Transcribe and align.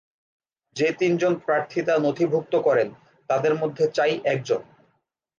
যে 0.75 0.87
তিনজন 0.99 1.33
প্রার্থীতা 1.45 1.93
নথিভুক্ত 1.99 2.53
করেন 2.57 2.87
তাদের 3.29 3.53
মধ্যে 3.55 3.85
চাই 3.87 4.13
একজন। 4.25 4.61